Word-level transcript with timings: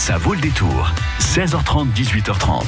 Ça 0.00 0.16
vaut 0.16 0.32
le 0.32 0.40
détour. 0.40 0.90
16h30, 1.20 1.92
18h30. 1.94 2.62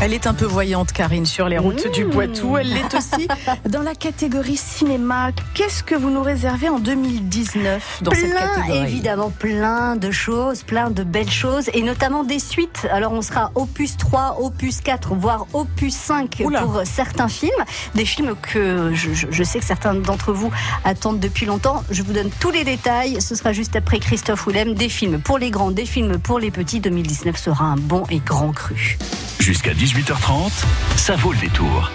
Elle 0.00 0.14
est 0.14 0.26
un 0.26 0.32
peu 0.32 0.46
voyante, 0.46 0.92
Karine, 0.92 1.26
sur 1.26 1.46
les 1.46 1.58
routes 1.58 1.92
du 1.92 2.06
Poitou. 2.06 2.56
Elle 2.56 2.72
l'est 2.72 2.94
aussi 2.94 3.28
dans 3.68 3.82
la 3.82 3.94
catégorie 3.94 4.56
cinéma. 4.56 5.30
Qu'est-ce 5.54 5.82
que 5.84 5.94
vous 5.94 6.08
nous 6.08 6.22
réservez 6.22 6.70
en 6.70 6.78
2019 6.80 8.00
dans 8.02 8.10
cette 8.12 8.32
catégorie 8.34 8.78
évidemment, 8.82 9.28
plein 9.30 9.94
de 9.96 10.10
choses, 10.10 10.62
plein 10.62 10.90
de 10.90 11.04
belles 11.04 11.30
choses, 11.30 11.68
et 11.74 11.82
notamment 11.82 12.24
des 12.24 12.38
suites. 12.38 12.88
Alors, 12.90 13.12
on 13.12 13.20
sera 13.22 13.52
opus 13.56 13.98
3, 13.98 14.38
opus 14.40 14.80
4, 14.80 15.14
voire 15.14 15.46
opus 15.52 15.94
5 15.94 16.42
Oula. 16.44 16.62
pour 16.62 16.80
certains 16.84 17.28
films. 17.28 17.50
Des 17.94 18.06
films 18.06 18.34
que 18.40 18.92
je, 18.94 19.12
je- 19.12 19.26
je 19.30 19.42
sais 19.44 19.58
que 19.60 19.66
certains 19.66 19.94
d'entre 19.94 20.32
vous 20.32 20.50
attendent 20.84 21.20
depuis 21.20 21.44
longtemps. 21.44 21.84
Je 21.90 22.02
vous 22.02 22.14
donne 22.14 22.30
tous 22.40 22.50
les 22.50 22.64
détails. 22.64 23.20
Ce 23.20 23.34
sera 23.34 23.52
juste 23.52 23.76
après 23.76 23.98
Christophe 23.98 24.46
Willem. 24.46 24.74
Des 24.74 24.88
films 24.88 25.20
pour 25.20 25.36
les 25.38 25.50
grands, 25.50 25.70
des 25.70 25.84
films 25.86 26.18
pour 26.18 26.38
les 26.38 26.50
petits. 26.50 26.69
2019 26.78 27.36
sera 27.36 27.64
un 27.64 27.76
bon 27.76 28.04
et 28.10 28.20
grand 28.20 28.52
cru. 28.52 28.96
Jusqu'à 29.40 29.72
18h30, 29.72 30.52
ça 30.96 31.16
vaut 31.16 31.32
le 31.32 31.38
détour. 31.38 31.90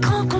Quand 0.00 0.37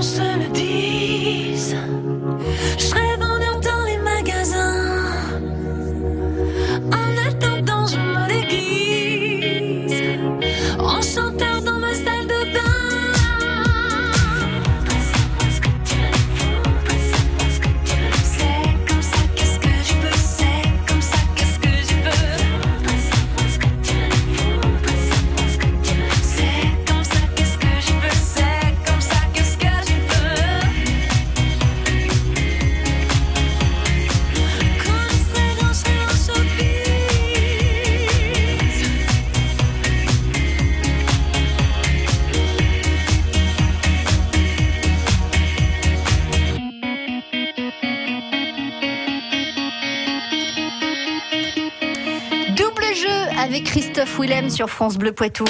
Willem 54.18 54.50
sur 54.50 54.68
France 54.68 54.96
Bleu 54.96 55.12
Poitou. 55.12 55.44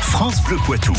France 0.00 0.40
Bleu 0.42 0.56
Poitou. 0.64 0.94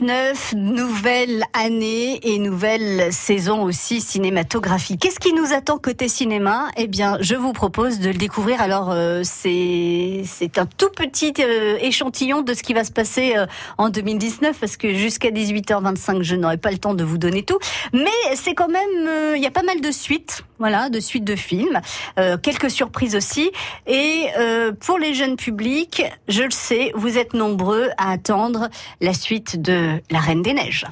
2019, 0.00 0.54
nouvelle 0.56 1.44
année 1.52 2.18
et 2.22 2.38
nouvelle 2.38 3.12
saison 3.12 3.62
aussi 3.62 4.00
cinématographique. 4.00 5.00
Qu'est-ce 5.00 5.20
qui 5.20 5.32
nous 5.32 5.54
attend 5.54 5.78
côté 5.78 6.08
cinéma? 6.08 6.68
Eh 6.76 6.86
bien, 6.86 7.16
je 7.20 7.34
vous 7.34 7.52
propose 7.52 8.00
de 8.00 8.08
le 8.08 8.16
découvrir. 8.16 8.60
Alors, 8.60 8.90
euh, 8.90 9.22
c'est 9.24 10.22
c'est 10.24 10.58
un 10.58 10.66
tout 10.66 10.90
petit 10.90 11.32
euh, 11.38 11.78
échantillon 11.80 12.42
de 12.42 12.52
ce 12.52 12.62
qui 12.62 12.74
va 12.74 12.84
se 12.84 12.92
passer 12.92 13.36
euh, 13.36 13.46
en 13.78 13.88
2019 13.88 14.58
parce 14.58 14.76
que 14.76 14.92
jusqu'à 14.92 15.30
18h25, 15.30 16.22
je 16.22 16.36
n'aurai 16.36 16.58
pas 16.58 16.70
le 16.70 16.78
temps 16.78 16.94
de 16.94 17.04
vous 17.04 17.18
donner 17.18 17.42
tout. 17.42 17.58
Mais 17.92 18.10
c'est 18.34 18.54
quand 18.54 18.68
même, 18.68 19.06
euh, 19.06 19.36
il 19.36 19.42
y 19.42 19.46
a 19.46 19.50
pas 19.50 19.62
mal 19.62 19.80
de 19.80 19.90
suites, 19.90 20.42
voilà, 20.58 20.88
de 20.90 21.00
suites 21.00 21.24
de 21.24 21.36
films, 21.36 21.80
euh, 22.18 22.36
quelques 22.36 22.70
surprises 22.70 23.16
aussi. 23.16 23.50
Et 23.86 24.26
euh, 24.38 24.72
pour 24.72 24.98
les 24.98 25.14
jeunes 25.14 25.36
publics, 25.36 26.02
je 26.28 26.42
le 26.42 26.50
sais, 26.50 26.92
vous 26.94 27.18
êtes 27.18 27.34
nombreux 27.34 27.88
à 27.98 28.12
attendre 28.12 28.68
la 29.00 29.14
suite 29.14 29.60
de 29.60 29.85
La 30.10 30.20
Reine 30.20 30.42
des 30.42 30.54
Neiges. 30.54 30.86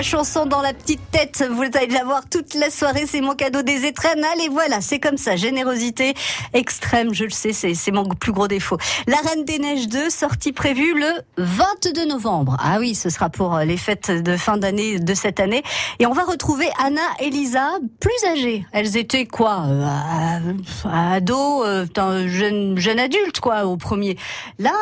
La 0.00 0.04
chanson 0.04 0.46
dans 0.46 0.62
la 0.62 0.72
petite 0.72 1.10
tête. 1.10 1.44
Vous 1.52 1.62
allez 1.62 1.88
la 1.88 2.04
voir 2.04 2.22
toute 2.26 2.54
la 2.54 2.70
soirée. 2.70 3.04
C'est 3.06 3.20
mon 3.20 3.34
cadeau 3.34 3.60
des 3.60 3.84
étrennes. 3.84 4.24
Allez, 4.32 4.48
voilà, 4.48 4.80
c'est 4.80 4.98
comme 4.98 5.18
ça. 5.18 5.36
Générosité 5.36 6.14
extrême, 6.54 7.12
je 7.12 7.24
le 7.24 7.30
sais, 7.30 7.52
c'est 7.52 7.90
mon 7.90 8.06
plus 8.06 8.32
gros 8.32 8.48
défaut. 8.48 8.78
La 9.06 9.18
Reine 9.18 9.44
des 9.44 9.58
Neiges 9.58 9.88
2, 9.88 10.08
sortie 10.08 10.52
prévue 10.52 10.94
le 10.98 11.20
22 11.36 12.06
novembre. 12.06 12.56
Ah 12.60 12.78
oui, 12.78 12.94
ce 12.94 13.10
sera 13.10 13.28
pour 13.28 13.54
euh, 13.54 13.64
les 13.64 13.76
fêtes 13.76 14.10
de 14.10 14.38
fin 14.38 14.56
d'année 14.56 14.98
de 14.98 15.12
cette 15.12 15.38
année. 15.38 15.62
Et 15.98 16.06
on 16.06 16.12
va 16.12 16.22
retrouver 16.22 16.70
Anna 16.82 17.02
et 17.18 17.28
Lisa, 17.28 17.68
plus 18.00 18.26
âgées. 18.26 18.64
Elles 18.72 18.96
étaient 18.96 19.26
quoi 19.26 19.64
euh, 19.66 20.54
Ados, 20.90 21.66
euh, 21.66 21.84
un 21.98 22.26
jeune, 22.26 22.78
jeune 22.78 23.00
adulte, 23.00 23.40
quoi, 23.40 23.66
au 23.66 23.76
premier. 23.76 24.16
Là, 24.58 24.72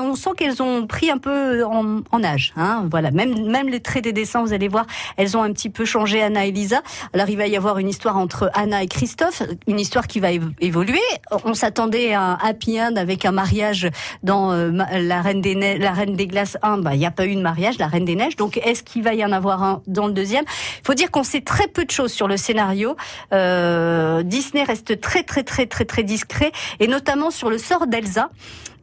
on 0.00 0.14
sent 0.14 0.30
qu'elles 0.36 0.62
ont 0.62 0.86
pris 0.86 1.10
un 1.10 1.18
peu 1.18 1.64
en, 1.64 2.02
en 2.12 2.22
âge. 2.22 2.52
Hein, 2.56 2.86
voilà, 2.88 3.10
même, 3.10 3.50
même 3.50 3.68
les 3.68 3.80
traits 3.80 4.04
des 4.04 4.12
dessins, 4.12 4.44
vous 4.44 4.52
allez 4.52 4.67
voir, 4.68 4.86
elles 5.16 5.36
ont 5.36 5.42
un 5.42 5.52
petit 5.52 5.70
peu 5.70 5.84
changé, 5.84 6.22
Anna 6.22 6.46
et 6.46 6.50
Lisa. 6.52 6.82
Alors, 7.12 7.28
il 7.28 7.36
va 7.36 7.46
y 7.46 7.56
avoir 7.56 7.78
une 7.78 7.88
histoire 7.88 8.16
entre 8.16 8.50
Anna 8.54 8.82
et 8.82 8.86
Christophe, 8.88 9.42
une 9.66 9.80
histoire 9.80 10.06
qui 10.06 10.20
va 10.20 10.32
évo- 10.32 10.52
évoluer. 10.60 11.00
On 11.44 11.54
s'attendait 11.54 12.12
à 12.14 12.22
un 12.22 12.34
happy 12.34 12.80
end 12.80 12.96
avec 12.96 13.24
un 13.24 13.32
mariage 13.32 13.88
dans 14.22 14.52
euh, 14.52 14.70
la 14.70 15.22
Reine 15.22 15.40
des 15.40 15.54
Neiges, 15.54 15.80
la 15.80 15.92
Reine 15.92 16.14
des 16.16 16.26
Glaces 16.26 16.56
1. 16.62 16.78
Bah, 16.78 16.94
il 16.94 16.98
n'y 16.98 17.06
a 17.06 17.10
pas 17.10 17.26
eu 17.26 17.34
de 17.34 17.40
mariage, 17.40 17.78
la 17.78 17.86
Reine 17.86 18.04
des 18.04 18.14
Neiges. 18.14 18.36
Donc, 18.36 18.58
est-ce 18.58 18.82
qu'il 18.82 19.02
va 19.02 19.14
y 19.14 19.24
en 19.24 19.32
avoir 19.32 19.62
un 19.62 19.82
dans 19.86 20.06
le 20.06 20.12
deuxième? 20.12 20.44
Il 20.82 20.86
faut 20.86 20.94
dire 20.94 21.10
qu'on 21.10 21.24
sait 21.24 21.40
très 21.40 21.68
peu 21.68 21.84
de 21.84 21.90
choses 21.90 22.12
sur 22.12 22.28
le 22.28 22.36
scénario. 22.36 22.96
Euh, 23.32 24.22
Disney 24.22 24.64
reste 24.64 25.00
très, 25.00 25.22
très, 25.22 25.42
très, 25.42 25.66
très, 25.66 25.84
très 25.84 26.02
discret, 26.02 26.52
et 26.80 26.86
notamment 26.88 27.30
sur 27.30 27.50
le 27.50 27.58
sort 27.58 27.86
d'Elsa. 27.86 28.30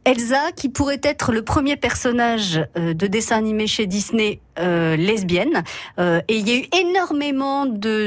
Elsa, 0.06 0.52
qui 0.54 0.68
pourrait 0.68 1.00
être 1.02 1.32
le 1.32 1.42
premier 1.42 1.74
personnage 1.76 2.64
euh, 2.78 2.94
de 2.94 3.06
dessin 3.08 3.36
animé 3.36 3.66
chez 3.66 3.86
Disney 3.86 4.38
euh, 4.58 4.94
lesbienne, 4.96 5.64
Euh, 5.98 6.20
et 6.28 6.36
il 6.36 6.48
y 6.48 6.52
a 6.52 6.56
eu 6.56 6.66
énormément 6.78 7.66
de 7.66 8.06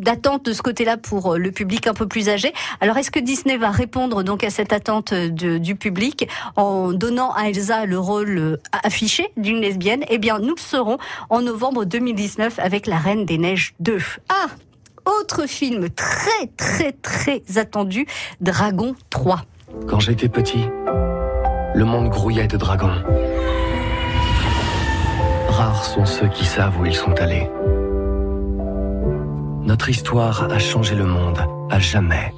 d'attentes 0.00 0.46
de, 0.46 0.52
ce 0.52 0.62
côté-là 0.62 0.96
pour 0.96 1.34
euh, 1.34 1.38
le 1.38 1.52
public 1.52 1.86
un 1.86 1.94
peu 1.94 2.06
plus 2.08 2.28
âgé. 2.28 2.52
Alors, 2.80 2.96
est-ce 2.98 3.10
que 3.12 3.20
Disney 3.20 3.56
va 3.56 3.70
répondre 3.70 4.22
donc 4.24 4.42
à 4.44 4.50
cette 4.50 4.72
attente 4.72 5.14
de- 5.14 5.58
du 5.58 5.76
public 5.76 6.28
en 6.56 6.92
donnant 6.92 7.32
à 7.32 7.48
Elsa 7.50 7.86
le 7.86 7.98
rôle 7.98 8.38
euh, 8.38 8.56
affiché 8.82 9.28
d'une 9.36 9.60
lesbienne? 9.60 10.04
Eh 10.08 10.18
bien, 10.18 10.38
nous 10.40 10.54
le 10.56 10.60
saurons 10.60 10.98
en 11.30 11.40
novembre 11.40 11.84
2019 11.84 12.58
avec 12.58 12.86
La 12.86 12.98
Reine 12.98 13.24
des 13.26 13.38
Neiges 13.38 13.74
2. 13.80 13.98
Ah 14.28 14.48
autre 15.20 15.46
film 15.46 15.88
très 15.90 16.48
très 16.56 16.90
très 16.90 17.42
attendu, 17.58 18.06
Dragon 18.40 18.96
3. 19.10 19.42
Quand 19.84 20.00
j'étais 20.00 20.28
petit, 20.28 20.68
le 21.74 21.84
monde 21.84 22.08
grouillait 22.08 22.48
de 22.48 22.56
dragons. 22.56 23.02
Rares 25.48 25.84
sont 25.84 26.04
ceux 26.04 26.26
qui 26.28 26.44
savent 26.44 26.80
où 26.80 26.86
ils 26.86 26.94
sont 26.94 27.12
allés. 27.20 27.48
Notre 29.62 29.88
histoire 29.88 30.48
a 30.50 30.58
changé 30.58 30.94
le 30.94 31.04
monde 31.04 31.38
à 31.70 31.78
jamais. 31.78 32.34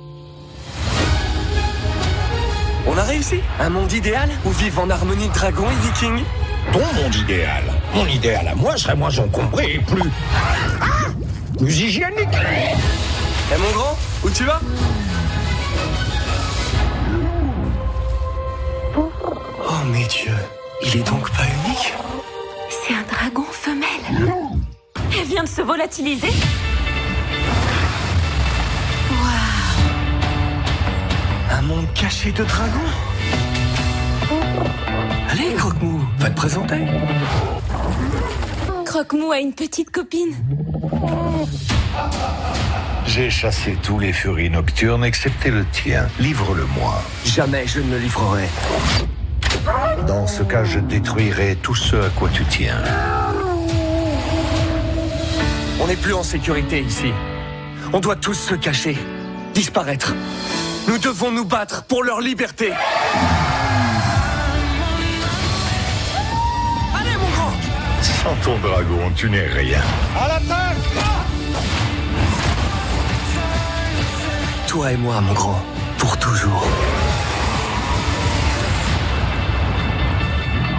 On 2.86 2.96
a 2.96 3.02
réussi 3.02 3.40
Un 3.60 3.70
monde 3.70 3.92
idéal 3.92 4.28
où 4.44 4.50
vivent 4.50 4.78
en 4.78 4.90
harmonie 4.90 5.28
dragons 5.28 5.70
et 5.70 5.86
vikings 5.86 6.24
Ton 6.72 6.80
monde 7.00 7.14
idéal. 7.14 7.62
Mon 7.94 8.06
idéal 8.06 8.48
à 8.48 8.54
moi 8.54 8.76
serait 8.76 8.96
moins 8.96 9.16
encombré 9.18 9.74
et 9.74 9.78
plus. 9.78 10.10
plus 11.58 11.80
hygiénique. 11.80 12.28
Eh 13.54 13.58
mon 13.58 13.70
grand, 13.72 13.96
où 14.24 14.30
tu 14.30 14.44
vas? 14.44 14.60
Mes 19.92 20.04
dieux, 20.04 20.32
il 20.82 21.00
est 21.00 21.06
donc 21.08 21.30
pas 21.30 21.44
unique 21.44 21.94
C'est 22.68 22.92
un 22.92 23.02
dragon 23.10 23.44
femelle. 23.50 24.32
Elle 25.18 25.26
vient 25.26 25.44
de 25.44 25.48
se 25.48 25.62
volatiliser. 25.62 26.28
Un 31.50 31.62
monde 31.62 31.86
caché 31.94 32.32
de 32.32 32.44
dragons 32.44 32.78
Allez, 35.30 35.54
Croque-Mou, 35.54 36.02
va 36.18 36.28
te 36.28 36.36
présenter 36.36 36.84
Croque-Mou 38.84 39.32
a 39.32 39.40
une 39.40 39.54
petite 39.54 39.90
copine. 39.90 40.34
J'ai 43.06 43.30
chassé 43.30 43.78
tous 43.82 43.98
les 43.98 44.12
furies 44.12 44.50
nocturnes 44.50 45.04
excepté 45.04 45.50
le 45.50 45.64
tien. 45.72 46.08
Livre-le-moi. 46.20 47.02
Jamais 47.24 47.66
je 47.66 47.80
ne 47.80 47.92
le 47.92 47.98
livrerai. 47.98 48.48
Dans 50.06 50.26
ce 50.26 50.42
cas, 50.42 50.64
je 50.64 50.78
détruirai 50.78 51.56
tout 51.62 51.74
ce 51.74 51.96
à 51.96 52.08
quoi 52.10 52.28
tu 52.32 52.44
tiens. 52.44 52.82
On 55.80 55.86
n'est 55.86 55.96
plus 55.96 56.14
en 56.14 56.22
sécurité 56.22 56.80
ici. 56.80 57.12
On 57.92 58.00
doit 58.00 58.16
tous 58.16 58.34
se 58.34 58.54
cacher, 58.54 58.96
disparaître. 59.54 60.14
Nous 60.88 60.98
devons 60.98 61.30
nous 61.30 61.44
battre 61.44 61.84
pour 61.84 62.02
leur 62.02 62.20
liberté. 62.20 62.72
Allez, 66.94 67.16
mon 67.16 67.28
grand 67.30 67.52
Sans 68.02 68.34
ton 68.42 68.58
dragon, 68.58 69.12
tu 69.14 69.30
n'es 69.30 69.46
rien. 69.46 69.80
Toi 74.66 74.92
et 74.92 74.96
moi, 74.96 75.20
mon 75.20 75.32
grand, 75.32 75.62
pour 75.98 76.16
toujours. 76.18 76.66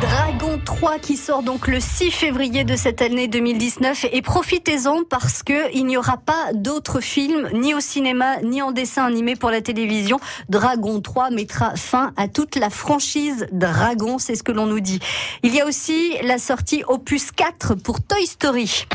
Dragon 0.10 0.60
3 0.64 1.00
qui 1.00 1.18
sort 1.18 1.44
donc 1.44 1.68
le 1.68 1.80
6 1.80 2.10
février 2.12 2.64
de 2.64 2.76
cette 2.76 3.02
année 3.02 3.28
2019 3.28 4.08
et 4.12 4.22
profitez-en 4.22 5.04
parce 5.08 5.44
que 5.44 5.72
il 5.76 5.86
n'y 5.86 5.98
aura 5.98 6.18
pas 6.18 6.52
d'autres 6.54 7.00
films 7.00 7.50
ni 7.54 7.74
au 7.74 7.80
cinéma 7.80 8.42
ni 8.42 8.62
en 8.62 8.72
dessin 8.72 9.06
animé 9.06 9.36
pour 9.36 9.52
la 9.52 9.62
télévision. 9.62 10.20
Dragon 10.50 11.00
3 11.00 11.30
mettra 11.30 11.76
fin 11.76 12.12
à 12.18 12.28
toute 12.28 12.56
la 12.56 12.70
franchise 12.70 13.48
Dragon, 13.52 14.18
c'est 14.18 14.36
ce 14.36 14.44
que 14.44 14.52
l'on 14.52 14.66
nous 14.66 14.80
dit. 14.80 15.00
Il 15.44 15.54
y 15.54 15.62
a 15.62 15.68
aussi 15.68 16.16
la 16.24 16.40
sortie 16.40 16.84
opus 16.88 17.32
4 17.32 17.76
pour 17.76 18.02
Toy 18.02 18.26
Story. 18.26 18.86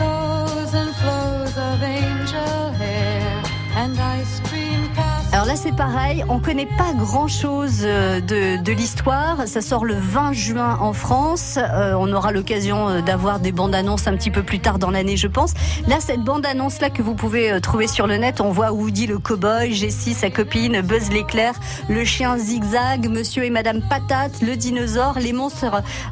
Alors 5.44 5.56
là, 5.56 5.62
c'est 5.62 5.76
pareil, 5.76 6.24
on 6.30 6.40
connaît 6.40 6.64
pas 6.64 6.94
grand-chose 6.94 7.80
euh, 7.82 8.18
de, 8.22 8.62
de 8.62 8.72
l'histoire. 8.72 9.46
Ça 9.46 9.60
sort 9.60 9.84
le 9.84 9.92
20 9.92 10.32
juin 10.32 10.78
en 10.80 10.94
France. 10.94 11.58
Euh, 11.58 11.92
on 11.98 12.10
aura 12.14 12.32
l'occasion 12.32 12.88
euh, 12.88 13.00
d'avoir 13.02 13.40
des 13.40 13.52
bandes 13.52 13.74
annonces 13.74 14.06
un 14.06 14.16
petit 14.16 14.30
peu 14.30 14.42
plus 14.42 14.60
tard 14.60 14.78
dans 14.78 14.90
l'année, 14.90 15.18
je 15.18 15.26
pense. 15.26 15.52
Là, 15.86 15.96
cette 16.00 16.22
bande 16.22 16.46
annonce 16.46 16.80
là 16.80 16.88
que 16.88 17.02
vous 17.02 17.14
pouvez 17.14 17.52
euh, 17.52 17.60
trouver 17.60 17.88
sur 17.88 18.06
le 18.06 18.16
net, 18.16 18.40
on 18.40 18.52
voit 18.52 18.72
Woody 18.72 19.06
le 19.06 19.18
cowboy, 19.18 19.74
Jessie 19.74 20.14
sa 20.14 20.30
copine, 20.30 20.80
Buzz 20.80 21.10
l'éclair, 21.10 21.52
le 21.90 22.06
chien 22.06 22.38
zigzag, 22.38 23.10
Monsieur 23.10 23.44
et 23.44 23.50
Madame 23.50 23.82
Patate, 23.82 24.40
le 24.40 24.56
dinosaure, 24.56 25.18
les 25.18 25.34
monstres 25.34 25.66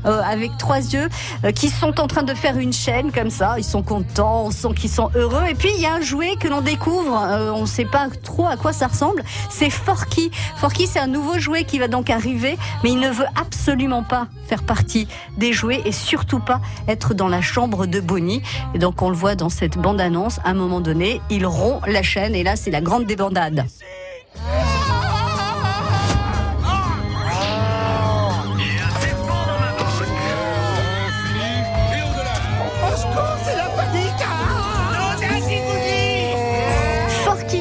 euh, 0.04 0.20
avec 0.20 0.58
trois 0.58 0.80
yeux, 0.80 1.08
euh, 1.46 1.52
qui 1.52 1.70
sont 1.70 1.98
en 2.00 2.06
train 2.06 2.22
de 2.22 2.34
faire 2.34 2.58
une 2.58 2.74
chaîne 2.74 3.10
comme 3.10 3.30
ça. 3.30 3.54
Ils 3.56 3.64
sont 3.64 3.82
contents, 3.82 4.44
on 4.44 4.50
sent 4.50 4.74
qu'ils 4.76 4.90
sont 4.90 5.10
heureux. 5.14 5.44
Et 5.48 5.54
puis 5.54 5.70
il 5.74 5.80
y 5.80 5.86
a 5.86 5.94
un 5.94 6.02
jouet 6.02 6.36
que 6.38 6.48
l'on 6.48 6.60
découvre. 6.60 7.12
on 7.54 7.62
ne 7.62 7.66
sait 7.66 7.86
pas 7.86 8.08
trop 8.22 8.46
à 8.46 8.58
quoi 8.58 8.74
ça 8.74 8.88
ressemble. 8.88 9.21
C'est 9.50 9.70
Forky. 9.70 10.30
Forky, 10.56 10.86
c'est 10.86 10.98
un 10.98 11.06
nouveau 11.06 11.38
jouet 11.38 11.64
qui 11.64 11.78
va 11.78 11.88
donc 11.88 12.10
arriver, 12.10 12.56
mais 12.82 12.90
il 12.90 13.00
ne 13.00 13.10
veut 13.10 13.26
absolument 13.40 14.02
pas 14.02 14.28
faire 14.46 14.62
partie 14.62 15.08
des 15.36 15.52
jouets 15.52 15.82
et 15.84 15.92
surtout 15.92 16.40
pas 16.40 16.60
être 16.88 17.14
dans 17.14 17.28
la 17.28 17.40
chambre 17.40 17.86
de 17.86 18.00
Bonnie. 18.00 18.42
Et 18.74 18.78
donc 18.78 19.02
on 19.02 19.10
le 19.10 19.16
voit 19.16 19.34
dans 19.34 19.48
cette 19.48 19.78
bande-annonce. 19.78 20.38
À 20.44 20.50
un 20.50 20.54
moment 20.54 20.80
donné, 20.80 21.20
il 21.30 21.46
rompt 21.46 21.86
la 21.86 22.02
chaîne 22.02 22.34
et 22.34 22.42
là, 22.42 22.56
c'est 22.56 22.70
la 22.70 22.80
grande 22.80 23.06
débandade. 23.06 23.66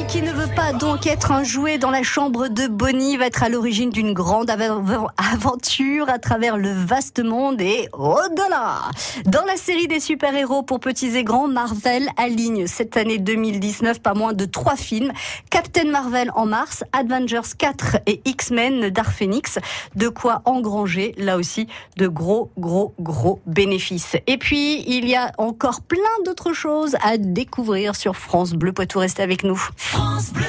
Qui 0.08 0.20
ne 0.20 0.32
pas 0.48 0.72
donc 0.72 1.06
être 1.06 1.30
un 1.32 1.44
jouet 1.44 1.78
dans 1.78 1.90
la 1.90 2.02
chambre 2.02 2.48
de 2.48 2.66
Bonnie, 2.66 3.16
va 3.16 3.26
être 3.26 3.42
à 3.42 3.48
l'origine 3.48 3.90
d'une 3.90 4.12
grande 4.12 4.50
av- 4.50 5.06
aventure 5.16 6.08
à 6.08 6.18
travers 6.18 6.56
le 6.56 6.70
vaste 6.72 7.22
monde 7.22 7.60
et 7.60 7.88
au-delà. 7.92 8.80
Dans 9.26 9.44
la 9.44 9.56
série 9.56 9.88
des 9.88 10.00
super-héros 10.00 10.62
pour 10.62 10.80
petits 10.80 11.16
et 11.16 11.24
grands, 11.24 11.48
Marvel 11.48 12.08
aligne 12.16 12.66
cette 12.66 12.96
année 12.96 13.18
2019 13.18 14.00
pas 14.00 14.14
moins 14.14 14.32
de 14.32 14.44
trois 14.44 14.76
films. 14.76 15.12
Captain 15.50 15.90
Marvel 15.90 16.30
en 16.34 16.46
mars, 16.46 16.82
Avengers 16.92 17.40
4 17.56 17.98
et 18.06 18.20
X-Men 18.24 18.90
Dark 18.90 19.10
Phoenix. 19.10 19.58
De 19.96 20.08
quoi 20.08 20.42
engranger, 20.44 21.14
là 21.18 21.36
aussi, 21.36 21.66
de 21.96 22.08
gros, 22.08 22.50
gros, 22.58 22.94
gros 23.00 23.40
bénéfices. 23.46 24.16
Et 24.26 24.38
puis, 24.38 24.82
il 24.86 25.08
y 25.08 25.14
a 25.14 25.32
encore 25.38 25.82
plein 25.82 25.98
d'autres 26.24 26.52
choses 26.52 26.96
à 27.02 27.16
découvrir 27.16 27.96
sur 27.96 28.16
France 28.16 28.52
Bleu 28.52 28.72
Poitou. 28.72 28.98
Restez 28.98 29.22
avec 29.22 29.44
nous. 29.44 29.60
France 29.76 30.31
Bleu. 30.32 30.44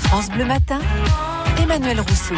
France 0.00 0.30
Bleu 0.30 0.44
Matin 0.44 0.78
Emmanuel 1.62 2.00
Rousseau. 2.00 2.34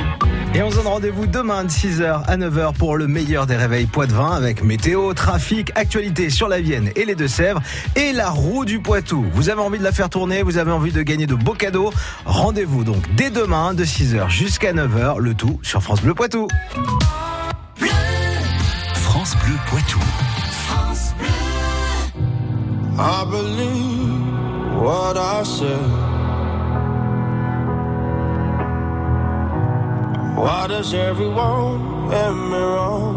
Et 0.54 0.62
on 0.62 0.70
se 0.70 0.76
donne 0.76 0.86
rendez-vous 0.86 1.26
demain 1.26 1.64
de 1.64 1.68
6h 1.68 2.24
à 2.26 2.36
9h 2.36 2.74
pour 2.74 2.96
le 2.96 3.06
meilleur 3.06 3.46
des 3.46 3.56
réveils 3.56 3.86
Poitvin 3.86 4.30
avec 4.30 4.62
météo, 4.62 5.12
trafic, 5.14 5.72
actualité 5.74 6.30
sur 6.30 6.48
la 6.48 6.60
Vienne 6.60 6.90
et 6.96 7.04
les 7.04 7.14
Deux-Sèvres 7.14 7.60
et 7.96 8.12
la 8.12 8.30
roue 8.30 8.64
du 8.64 8.80
Poitou. 8.80 9.24
Vous 9.32 9.50
avez 9.50 9.60
envie 9.60 9.78
de 9.78 9.84
la 9.84 9.92
faire 9.92 10.08
tourner, 10.10 10.42
vous 10.42 10.58
avez 10.58 10.70
envie 10.70 10.92
de 10.92 11.02
gagner 11.02 11.26
de 11.26 11.34
beaux 11.34 11.54
cadeaux? 11.54 11.92
Rendez-vous 12.24 12.84
donc 12.84 13.02
dès 13.16 13.30
demain 13.30 13.74
de 13.74 13.84
6h 13.84 14.28
jusqu'à 14.28 14.72
9h, 14.72 15.18
le 15.18 15.34
tout 15.34 15.58
sur 15.62 15.82
France 15.82 16.02
Bleu 16.02 16.14
Poitou. 16.14 16.46
France 18.94 19.36
Bleu 19.44 19.56
Poitou. 19.68 20.00
I 22.98 23.26
believe 23.30 24.80
what 24.80 25.18
I 25.18 25.42
said. 25.44 26.15
Why 30.37 30.66
does 30.69 30.93
everyone 30.93 32.12
end 32.12 32.50
me 32.50 32.59
wrong? 32.59 33.16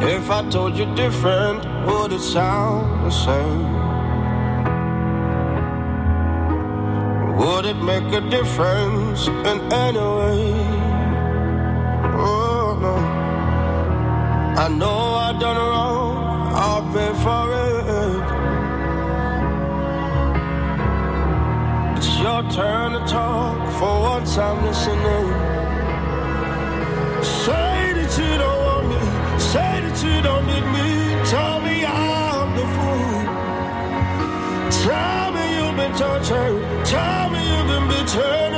If 0.00 0.30
I 0.30 0.48
told 0.48 0.74
you 0.78 0.86
different, 0.94 1.58
would 1.86 2.12
it 2.12 2.20
sound 2.20 3.04
the 3.04 3.10
same? 3.10 3.86
Would 7.40 7.66
it 7.66 7.76
make 7.92 8.10
a 8.14 8.22
difference 8.36 9.28
in 9.28 9.58
any 9.86 10.04
way? 10.18 10.52
Oh 12.18 12.78
no. 12.80 12.96
I 14.64 14.68
know 14.68 15.00
I 15.26 15.38
done 15.38 15.58
wrong, 15.58 16.05
turn 22.50 22.92
to 22.92 23.00
talk, 23.06 23.58
for 23.78 24.00
once 24.00 24.38
I'm 24.38 24.64
listening. 24.64 25.26
Say 27.22 27.92
that 27.96 28.12
you 28.18 28.38
don't 28.38 28.60
want 28.66 28.86
me, 28.88 29.00
say 29.38 29.80
that 29.84 29.96
you 30.04 30.22
don't 30.22 30.46
need 30.46 30.66
me. 30.76 30.88
Tell 31.30 31.60
me 31.60 31.84
I'm 31.84 32.48
the 32.58 32.66
fool. 32.74 33.20
Tell 34.84 35.32
me 35.32 35.44
you've 35.56 35.76
been 35.76 35.94
tortured, 35.96 36.86
tell 36.86 37.30
me 37.30 37.40
you've 37.50 37.66
been 37.66 37.88
betrayed 37.88 38.54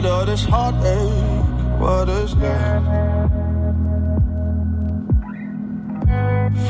at 0.00 0.06
all 0.06 0.24
this 0.24 0.44
heartache, 0.44 1.78
what 1.78 2.08
is 2.08 2.34
left? 2.36 2.86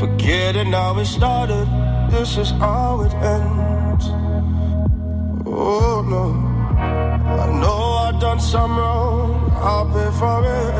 Forgetting 0.01 0.73
how 0.73 0.99
it 0.99 1.05
started, 1.05 1.67
this 2.11 2.37
is 2.37 2.51
how 2.63 3.03
it 3.03 3.15
ends. 3.15 4.07
Oh 5.47 6.03
no, 6.15 6.27
I 7.43 7.47
know 7.61 7.83
I've 8.05 8.21
done 8.21 8.41
some 8.41 8.77
wrong, 8.77 9.53
I'll 9.63 9.87
pay 9.95 10.11
for 10.19 10.39
it. 10.59 10.73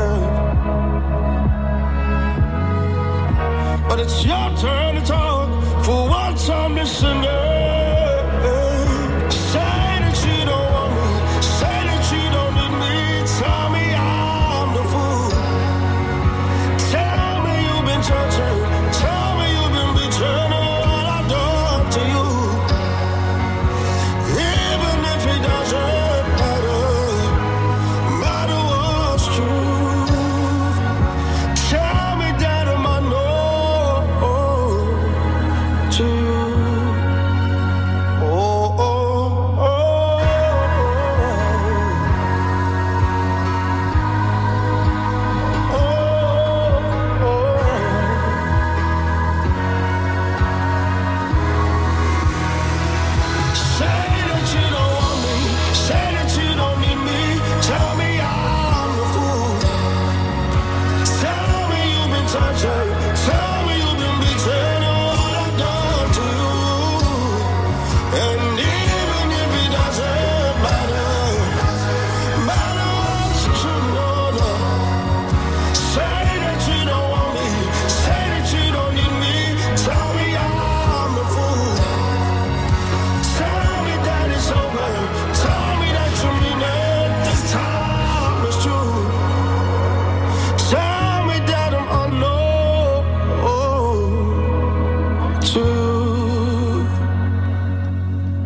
But 3.87 3.99
it's 3.99 4.25
your 4.25 4.47
turn 4.57 4.95
to 4.95 5.01
talk, 5.05 5.47
for 5.85 6.09
once 6.09 6.49
I'm 6.49 6.75
listening. 6.75 7.60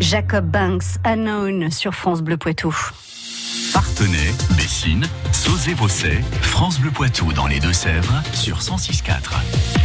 Jacob 0.10 0.46
Banks, 0.46 1.00
Unknown 1.04 1.72
sur 1.72 1.96
France 1.96 2.22
Bleu 2.22 2.38
Poitou. 2.38 2.72
Partenay, 3.74 4.32
Bessines, 4.52 5.08
Sauzé-Vaucet, 5.32 6.22
France 6.44 6.80
Bleu 6.80 6.92
Poitou 6.92 7.34
dans 7.34 7.48
les 7.48 7.60
Deux-Sèvres 7.60 8.22
sur 8.32 8.60
106.4. 8.60 9.85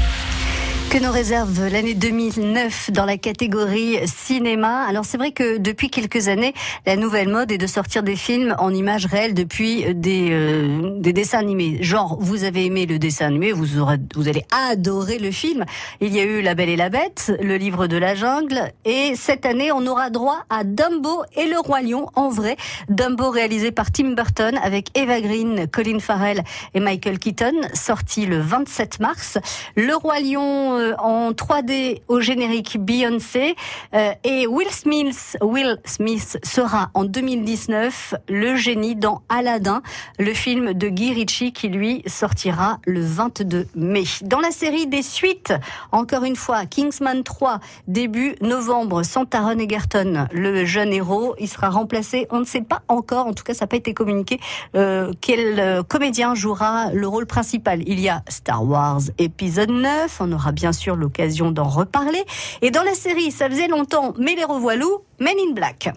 Que 0.90 0.99
nous 0.99 1.12
réserve 1.12 1.68
l'année 1.68 1.94
2009 1.94 2.90
dans 2.90 3.04
la 3.04 3.16
catégorie 3.16 3.99
cinéma 4.06 4.85
Alors 4.88 5.04
c'est 5.04 5.18
vrai 5.18 5.30
que 5.30 5.56
depuis 5.56 5.88
quelques 5.88 6.26
années, 6.26 6.52
la 6.85 6.97
nouvelle 6.97 7.28
mode 7.28 7.52
est 7.52 7.59
de 7.59 7.66
sortir 7.68 8.02
des 8.02 8.16
films 8.16 8.56
en 8.59 8.75
images 8.75 9.06
réelles 9.06 9.35
depuis 9.35 9.94
des, 9.94 10.30
euh, 10.32 10.99
des 10.99 11.12
dessins 11.12 11.38
animés. 11.38 11.80
Genre, 11.80 12.18
vous 12.18 12.42
avez 12.42 12.64
aimé 12.64 12.87
le 12.87 12.99
dessin 12.99 13.26
animé, 13.26 13.52
vous, 13.52 13.78
aurez, 13.78 13.99
vous 14.16 14.26
allez 14.26 14.44
adorer 14.50 15.20
le 15.20 15.30
film. 15.30 15.64
Il 16.00 16.12
y 16.12 16.18
a 16.18 16.25
eu 16.25 16.42
La 16.42 16.56
Belle 16.56 16.70
et 16.70 16.76
la 16.76 16.88
Bête, 16.88 17.32
Le 17.40 17.54
Livre 17.56 17.87
de 17.87 17.97
la 17.97 18.16
Jungle, 18.16 18.73
et 18.85 19.12
cette 19.14 19.47
année, 19.47 19.70
on 19.70 19.87
aura 19.87 20.11
droit 20.11 20.44
à 20.50 20.64
Dumbo 20.64 21.23
et 21.37 21.47
le 21.47 21.61
Roi 21.61 21.82
Lion 21.82 22.06
en 22.16 22.30
vrai. 22.30 22.56
Dumbo 22.88 23.30
réalisé 23.30 23.70
par 23.70 23.92
Tim 23.92 24.14
Burton 24.14 24.59
avec 24.61 24.88
Eva 24.99 25.20
Green, 25.20 25.68
Colin 25.68 26.00
Farrell 26.00 26.42
et 26.75 26.80
Michael 26.80 27.20
Keaton, 27.20 27.61
sorti 27.75 28.26
le 28.26 28.40
27 28.40 28.99
mars. 28.99 29.38
Le 29.76 29.94
Roi 29.94 30.18
Lion 30.18 30.79
euh, 30.80 30.94
en 30.99 31.32
3D 31.32 32.00
au 32.08 32.20
générique 32.20 32.78
Beyoncé 32.80 33.54
euh, 33.94 34.12
et 34.25 34.46
Will 34.46 34.70
Smith, 34.70 36.38
sera 36.42 36.90
en 36.94 37.04
2019 37.04 38.14
le 38.28 38.56
génie 38.56 38.96
dans 38.96 39.22
Aladdin, 39.28 39.82
le 40.18 40.32
film 40.32 40.72
de 40.72 40.88
Guy 40.88 41.12
Ritchie 41.12 41.52
qui 41.52 41.68
lui 41.68 42.02
sortira 42.06 42.78
le 42.87 43.00
22 43.00 43.68
mai. 43.75 44.04
Dans 44.22 44.40
la 44.40 44.50
série 44.50 44.87
des 44.87 45.02
suites, 45.02 45.52
encore 45.92 46.25
une 46.25 46.37
fois, 46.37 46.64
Kingsman 46.66 47.22
3 47.22 47.60
début 47.87 48.34
novembre, 48.40 49.02
sans 49.02 49.26
Taron 49.26 49.58
Egerton, 49.58 50.26
le 50.32 50.64
jeune 50.64 50.92
héros, 50.92 51.34
il 51.38 51.49
sera 51.49 51.68
remplacé. 51.68 52.26
On 52.30 52.40
ne 52.40 52.44
sait 52.44 52.62
pas 52.62 52.82
encore, 52.88 53.26
en 53.26 53.32
tout 53.32 53.44
cas 53.44 53.54
ça 53.54 53.64
n'a 53.64 53.68
pas 53.68 53.76
été 53.76 53.92
communiqué, 53.92 54.40
euh, 54.75 55.12
quel 55.20 55.84
comédien 55.84 56.34
jouera 56.34 56.92
le 56.92 57.06
rôle 57.06 57.26
principal. 57.26 57.82
Il 57.87 58.00
y 58.00 58.08
a 58.08 58.22
Star 58.28 58.64
Wars 58.64 59.00
épisode 59.18 59.70
9, 59.70 60.18
on 60.20 60.32
aura 60.32 60.52
bien 60.52 60.70
sûr 60.73 60.97
l'occasion 60.97 61.50
d'en 61.50 61.69
reparler. 61.69 62.25
Et 62.62 62.71
dans 62.71 62.83
la 62.83 62.95
série, 62.95 63.31
ça 63.31 63.49
faisait 63.49 63.69
longtemps, 63.69 64.15
mais 64.19 64.35
les 64.35 64.45
revoilous, 64.45 65.05
Men 65.19 65.35
in 65.39 65.53
Black. 65.53 65.91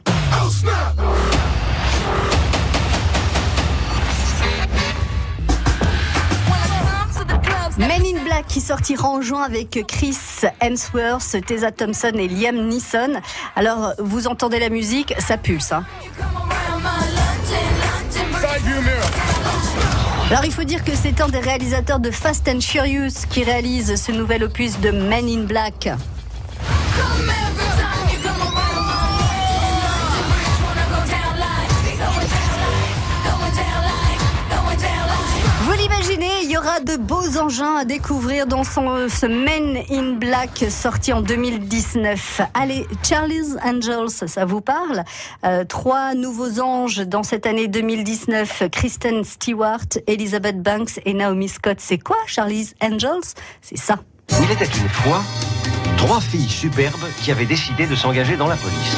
Men 7.77 8.05
in 8.05 8.23
Black 8.23 8.45
qui 8.47 8.61
sortira 8.61 9.09
en 9.09 9.21
juin 9.21 9.41
avec 9.41 9.83
Chris 9.87 10.17
Hemsworth, 10.61 11.35
Tessa 11.45 11.71
Thompson 11.71 12.11
et 12.15 12.27
Liam 12.27 12.67
Neeson. 12.67 13.19
Alors, 13.55 13.93
vous 13.97 14.27
entendez 14.27 14.59
la 14.59 14.69
musique, 14.69 15.13
ça 15.19 15.37
pulse. 15.37 15.71
Hein. 15.71 15.83
Alors, 20.29 20.45
il 20.45 20.51
faut 20.51 20.63
dire 20.63 20.83
que 20.83 20.91
c'est 20.95 21.21
un 21.21 21.27
des 21.27 21.39
réalisateurs 21.39 21.99
de 21.99 22.09
Fast 22.09 22.47
and 22.47 22.61
Furious 22.61 23.27
qui 23.29 23.43
réalise 23.43 23.95
ce 23.95 24.11
nouvel 24.11 24.43
opus 24.43 24.79
de 24.79 24.89
Men 24.91 25.27
in 25.27 25.43
Black. 25.43 25.89
Y 36.53 36.57
aura 36.57 36.79
de 36.81 36.97
beaux 36.97 37.39
engins 37.39 37.77
à 37.77 37.83
découvrir 37.83 38.45
dans 38.45 38.63
son, 38.63 39.07
ce 39.09 39.25
Men 39.25 39.81
in 39.89 40.13
Black 40.19 40.65
sorti 40.69 41.11
en 41.11 41.21
2019. 41.21 42.41
Allez, 42.53 42.85
Charlie's 43.01 43.57
Angels, 43.63 44.27
ça 44.27 44.45
vous 44.45 44.61
parle? 44.61 45.03
Euh, 45.45 45.63
Trois 45.63 46.13
nouveaux 46.13 46.59
anges 46.59 47.07
dans 47.07 47.23
cette 47.23 47.47
année 47.47 47.67
2019. 47.67 48.65
Kristen 48.71 49.23
Stewart, 49.23 49.87
Elizabeth 50.05 50.61
Banks 50.61 50.99
et 51.05 51.15
Naomi 51.15 51.49
Scott. 51.49 51.77
C'est 51.79 51.97
quoi 51.97 52.17
Charlie's 52.27 52.75
Angels? 52.83 53.33
C'est 53.63 53.79
ça. 53.79 53.97
Il 54.29 54.51
était 54.51 54.65
une 54.65 54.89
fois 54.89 55.23
trois 55.97 56.21
filles 56.21 56.47
superbes 56.47 57.07
qui 57.23 57.31
avaient 57.31 57.45
décidé 57.45 57.87
de 57.87 57.95
s'engager 57.95 58.37
dans 58.37 58.47
la 58.47 58.57
police. 58.57 58.97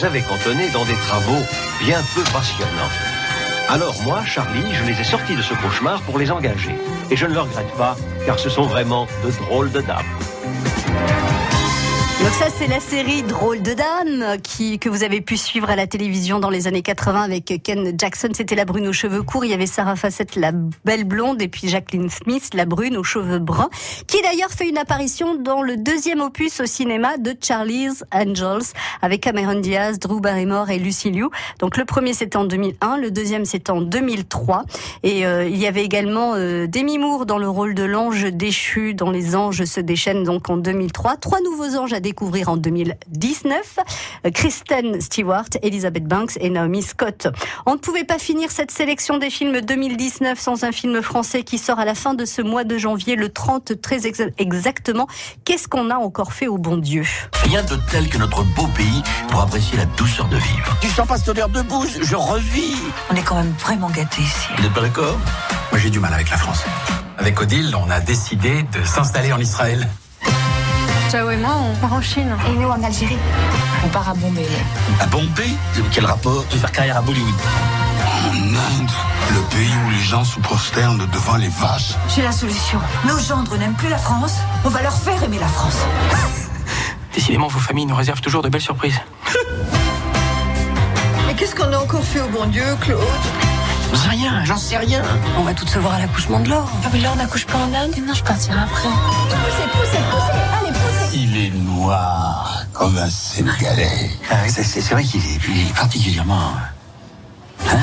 Les 0.00 0.06
avait 0.06 0.70
dans 0.72 0.84
des 0.84 0.94
travaux 0.94 1.42
bien 1.80 2.00
peu 2.14 2.22
passionnants. 2.32 2.90
Alors 3.68 4.00
moi, 4.02 4.24
Charlie, 4.24 4.64
je 4.72 4.84
les 4.84 4.98
ai 4.98 5.04
sortis 5.04 5.36
de 5.36 5.42
ce 5.42 5.52
cauchemar 5.54 6.00
pour 6.02 6.18
les 6.18 6.30
engager. 6.30 6.74
Et 7.10 7.16
je 7.16 7.26
ne 7.26 7.34
le 7.34 7.40
regrette 7.40 7.70
pas, 7.76 7.96
car 8.24 8.38
ce 8.38 8.48
sont 8.48 8.62
vraiment 8.62 9.06
de 9.24 9.30
drôles 9.30 9.70
de 9.70 9.80
dames. 9.80 10.06
Donc 12.20 12.32
ça, 12.32 12.48
c'est 12.54 12.66
la 12.66 12.80
série 12.80 13.22
Drôle 13.22 13.62
de 13.62 13.72
Dame 13.72 14.36
qui, 14.42 14.78
que 14.78 14.90
vous 14.90 15.04
avez 15.04 15.22
pu 15.22 15.38
suivre 15.38 15.70
à 15.70 15.74
la 15.74 15.86
télévision 15.86 16.38
dans 16.38 16.50
les 16.50 16.66
années 16.66 16.82
80 16.82 17.22
avec 17.22 17.62
Ken 17.64 17.98
Jackson. 17.98 18.28
C'était 18.34 18.54
la 18.54 18.66
brune 18.66 18.86
aux 18.88 18.92
cheveux 18.92 19.22
courts. 19.22 19.46
Il 19.46 19.50
y 19.50 19.54
avait 19.54 19.64
Sarah 19.64 19.96
Fassett, 19.96 20.36
la 20.36 20.52
belle 20.52 21.04
blonde, 21.04 21.40
et 21.40 21.48
puis 21.48 21.68
Jacqueline 21.68 22.10
Smith, 22.10 22.50
la 22.52 22.66
brune 22.66 22.98
aux 22.98 23.04
cheveux 23.04 23.38
bruns, 23.38 23.70
qui 24.06 24.20
d'ailleurs 24.20 24.50
fait 24.50 24.68
une 24.68 24.76
apparition 24.76 25.34
dans 25.34 25.62
le 25.62 25.78
deuxième 25.78 26.20
opus 26.20 26.60
au 26.60 26.66
cinéma 26.66 27.16
de 27.16 27.34
Charlie's 27.40 28.04
Angels 28.12 28.66
avec 29.00 29.22
Cameron 29.22 29.58
Diaz, 29.58 29.98
Drew 29.98 30.20
Barrymore 30.20 30.68
et 30.68 30.78
Lucy 30.78 31.10
Liu. 31.10 31.28
Donc 31.58 31.78
le 31.78 31.86
premier 31.86 32.12
c'était 32.12 32.36
en 32.36 32.44
2001, 32.44 32.98
le 32.98 33.10
deuxième 33.10 33.46
c'était 33.46 33.70
en 33.70 33.80
2003. 33.80 34.64
Et 35.04 35.24
euh, 35.24 35.48
il 35.48 35.56
y 35.56 35.66
avait 35.66 35.84
également 35.84 36.34
euh, 36.34 36.66
Demi 36.66 36.98
Moore 36.98 37.24
dans 37.24 37.38
le 37.38 37.48
rôle 37.48 37.74
de 37.74 37.84
l'ange 37.84 38.24
déchu 38.30 38.92
dans 38.92 39.10
Les 39.10 39.34
Anges 39.34 39.64
se 39.64 39.80
déchaînent 39.80 40.24
donc 40.24 40.50
en 40.50 40.58
2003. 40.58 41.16
Trois 41.16 41.40
nouveaux 41.40 41.76
anges 41.76 41.94
à 41.94 42.00
découvrir 42.10 42.48
en 42.48 42.56
2019. 42.56 43.78
Euh, 44.26 44.30
Kristen 44.32 45.00
Stewart, 45.00 45.46
Elizabeth 45.62 46.04
Banks 46.06 46.32
et 46.40 46.50
Naomi 46.50 46.82
Scott. 46.82 47.28
On 47.66 47.74
ne 47.74 47.78
pouvait 47.78 48.02
pas 48.04 48.18
finir 48.18 48.50
cette 48.50 48.72
sélection 48.72 49.18
des 49.18 49.30
films 49.30 49.60
2019 49.60 50.38
sans 50.40 50.64
un 50.64 50.72
film 50.72 51.00
français 51.02 51.44
qui 51.44 51.56
sort 51.56 51.78
à 51.78 51.84
la 51.84 51.94
fin 51.94 52.14
de 52.14 52.24
ce 52.24 52.42
mois 52.42 52.64
de 52.64 52.76
janvier, 52.78 53.14
le 53.14 53.28
30 53.28 53.80
très 53.80 53.98
exa- 54.00 54.32
exactement. 54.38 55.06
Qu'est-ce 55.44 55.68
qu'on 55.68 55.88
a 55.90 55.96
encore 55.96 56.32
fait 56.32 56.48
au 56.48 56.58
bon 56.58 56.78
Dieu? 56.78 57.04
Rien 57.44 57.62
de 57.62 57.76
tel 57.92 58.08
que 58.08 58.18
notre 58.18 58.42
beau 58.56 58.66
pays 58.76 59.02
pour 59.28 59.40
apprécier 59.40 59.78
la 59.78 59.84
douceur 59.96 60.26
de 60.28 60.36
vivre. 60.36 60.76
Tu 60.80 60.88
sens 60.88 61.06
pas 61.06 61.16
cette 61.16 61.28
odeur 61.28 61.48
de 61.48 61.62
bouse 61.62 61.96
Je 62.02 62.16
revis. 62.16 62.74
On 63.10 63.14
est 63.14 63.22
quand 63.22 63.36
même 63.36 63.54
vraiment 63.60 63.88
gâtés 63.90 64.22
ici. 64.22 64.48
Vous 64.56 64.62
n'êtes 64.64 64.72
pas 64.74 64.80
d'accord? 64.82 65.16
Moi, 65.70 65.78
j'ai 65.80 65.90
du 65.90 66.00
mal 66.00 66.12
avec 66.12 66.28
la 66.28 66.36
France. 66.36 66.64
Avec 67.18 67.40
Odile, 67.40 67.72
on 67.76 67.88
a 67.88 68.00
décidé 68.00 68.64
de 68.64 68.82
s'installer 68.84 69.32
en 69.32 69.38
Israël. 69.38 69.88
Ciao 71.10 71.28
et 71.28 71.36
moi, 71.36 71.56
on 71.60 71.74
part 71.80 71.94
en 71.94 72.00
Chine. 72.00 72.30
Et 72.48 72.56
nous 72.56 72.68
en 72.68 72.80
Algérie. 72.84 73.18
On 73.84 73.88
part 73.88 74.08
à 74.10 74.14
Bombay. 74.14 74.46
À 75.00 75.06
Bombay 75.06 75.50
Quel 75.90 76.06
rapport 76.06 76.44
Je 76.50 76.54
vais 76.54 76.60
faire 76.60 76.70
carrière 76.70 76.98
à 76.98 77.00
Bollywood. 77.00 77.34
En 78.28 78.32
Inde, 78.32 78.90
le 79.34 79.40
pays 79.50 79.72
où 79.86 79.90
les 79.90 79.98
gens 80.02 80.22
se 80.22 80.38
prosternent 80.38 81.04
devant 81.12 81.34
les 81.34 81.48
vaches. 81.48 81.94
J'ai 82.14 82.22
la 82.22 82.30
solution. 82.30 82.78
Nos 83.08 83.18
gendres 83.18 83.56
n'aiment 83.56 83.74
plus 83.74 83.88
la 83.88 83.98
France. 83.98 84.36
On 84.64 84.68
va 84.68 84.82
leur 84.82 84.96
faire 84.96 85.20
aimer 85.24 85.40
la 85.40 85.48
France. 85.48 85.78
Décidément, 87.12 87.48
vos 87.48 87.58
familles 87.58 87.86
nous 87.86 87.96
réservent 87.96 88.20
toujours 88.20 88.42
de 88.42 88.48
belles 88.48 88.60
surprises. 88.60 89.00
Mais 91.26 91.34
qu'est-ce 91.34 91.56
qu'on 91.56 91.72
a 91.72 91.78
encore 91.78 92.04
fait 92.04 92.20
au 92.20 92.28
bon 92.28 92.46
Dieu, 92.46 92.62
Claude 92.82 93.00
J'en 93.92 93.96
sais 93.98 94.10
rien, 94.10 94.44
j'en 94.44 94.56
sais 94.56 94.76
rien. 94.76 95.02
On 95.36 95.42
va 95.42 95.54
toutes 95.54 95.70
se 95.70 95.80
voir 95.80 95.94
à 95.94 95.98
l'accouchement 95.98 96.38
de 96.38 96.50
l'or. 96.50 96.70
Ah, 96.84 96.88
mais 96.92 97.00
là, 97.00 97.10
on 97.12 97.16
n'accouche 97.16 97.46
pas 97.46 97.58
en 97.58 97.74
Inde. 97.74 97.96
Non, 98.06 98.14
je 98.14 98.22
partirai 98.22 98.60
après. 98.60 98.88
Poussez, 98.88 99.68
poussez, 99.72 99.98
poussez. 100.12 100.38
Allez, 100.60 100.70
poussez. 100.70 100.89
Il 101.12 101.36
est 101.36 101.50
noir 101.50 102.64
comme 102.72 102.96
un 102.96 103.10
Sénégalais. 103.10 104.10
Ah 104.30 104.36
oui, 104.44 104.50
c'est 104.50 104.62
c'est 104.62 104.80
vrai 104.92 105.02
qu'il 105.02 105.20
est, 105.20 105.38
il 105.48 105.68
est 105.68 105.74
particulièrement. 105.74 106.52
Hein? 107.68 107.78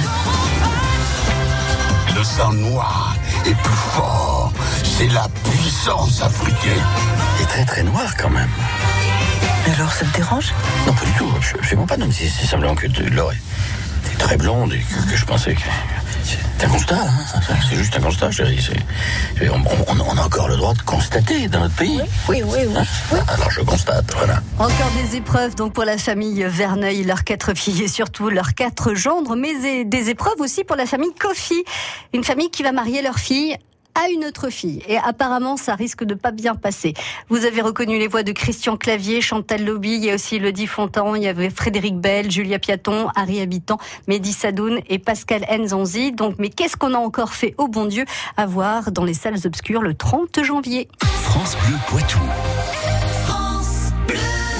Le 2.15 2.23
sang 2.23 2.53
noir 2.53 3.15
est 3.45 3.53
plus 3.55 3.73
fort. 3.73 4.51
C'est 4.83 5.07
la 5.07 5.27
puissance 5.43 6.21
africaine. 6.21 6.83
Il 7.37 7.43
est 7.43 7.47
très 7.47 7.65
très 7.65 7.83
noir 7.83 8.15
quand 8.17 8.29
même. 8.29 8.49
Mais 9.67 9.73
alors, 9.73 9.91
ça 9.91 10.05
te 10.05 10.15
dérange? 10.15 10.53
Non, 10.85 10.93
pas 10.93 11.05
du 11.05 11.11
tout. 11.11 11.31
Je, 11.41 11.55
absolument 11.55 11.85
pas. 11.85 11.97
Non, 11.97 12.07
c'est 12.11 12.29
c'est 12.29 12.47
simplement 12.47 12.75
que 12.75 12.85
est, 12.85 12.89
est 12.89 14.17
très 14.17 14.37
blonde 14.37 14.73
et 14.73 14.79
que, 14.79 15.11
que 15.11 15.17
je 15.17 15.25
pensais 15.25 15.53
que. 15.53 15.61
C'est 16.27 16.65
un 16.65 16.69
constat, 16.69 16.95
hein. 16.95 17.41
C'est- 17.69 17.75
juste 17.75 17.95
un 17.95 18.01
constat, 18.01 18.31
chérie. 18.31 18.59
C'est- 18.61 19.49
On, 19.49 19.55
on- 19.55 20.05
on 20.09 20.17
a 20.17 20.23
encore 20.23 20.49
le 20.49 20.57
droit 20.57 20.73
de 20.73 20.81
constater 20.81 21.47
dans 21.47 21.59
notre 21.61 21.75
pays. 21.75 22.01
Oui, 22.27 22.41
oui, 22.43 22.59
oui. 22.67 22.73
Hein 23.13 23.23
Alors 23.27 23.49
je 23.51 23.61
constate, 23.61 24.11
voilà. 24.15 24.41
Encore 24.59 24.91
des 25.01 25.15
épreuves 25.17 25.55
donc 25.55 25.73
pour 25.73 25.85
la 25.85 25.97
famille 25.97 26.43
Verneuil, 26.43 27.03
leurs 27.03 27.23
quatre 27.23 27.55
filles 27.55 27.83
et 27.83 27.87
surtout 27.87 28.29
leurs 28.29 28.53
quatre 28.55 28.93
gendres, 28.95 29.35
mais 29.35 29.83
des 29.85 30.09
épreuves 30.09 30.39
aussi 30.39 30.63
pour 30.63 30.75
la 30.75 30.85
famille 30.85 31.13
Kofi, 31.19 31.63
une 32.13 32.23
famille 32.23 32.49
qui 32.49 32.63
va 32.63 32.71
marier 32.71 33.01
leur 33.01 33.19
fille 33.19 33.55
à 33.97 34.09
une 34.09 34.25
autre 34.25 34.49
fille. 34.49 34.81
Et 34.87 34.97
apparemment, 34.97 35.57
ça 35.57 35.75
risque 35.75 36.03
de 36.03 36.13
pas 36.13 36.31
bien 36.31 36.55
passer. 36.55 36.93
Vous 37.29 37.45
avez 37.45 37.61
reconnu 37.61 37.97
les 37.97 38.07
voix 38.07 38.23
de 38.23 38.31
Christian 38.31 38.77
Clavier, 38.77 39.21
Chantal 39.21 39.65
Lobby, 39.65 39.95
il 39.95 40.05
y 40.05 40.11
a 40.11 40.15
aussi 40.15 40.35
Elodie 40.35 40.67
Fontan, 40.67 41.15
il 41.15 41.23
y 41.23 41.27
avait 41.27 41.49
Frédéric 41.49 41.97
Bell, 41.97 42.29
Julia 42.29 42.59
Piaton, 42.59 43.07
Harry 43.15 43.41
Habitant, 43.41 43.77
Mehdi 44.07 44.33
Sadoun 44.33 44.79
et 44.87 44.99
Pascal 44.99 45.45
Nzanzi. 45.49 46.11
Donc, 46.11 46.35
mais 46.37 46.49
qu'est-ce 46.49 46.77
qu'on 46.77 46.93
a 46.93 46.99
encore 46.99 47.33
fait 47.33 47.55
au 47.57 47.67
bon 47.67 47.85
Dieu 47.85 48.05
à 48.37 48.45
voir 48.45 48.91
dans 48.91 49.03
les 49.03 49.13
salles 49.13 49.39
obscures 49.45 49.81
le 49.81 49.93
30 49.93 50.43
janvier? 50.43 50.87
France 51.03 51.57
Bleu 51.65 51.75
Poitou. 51.87 52.19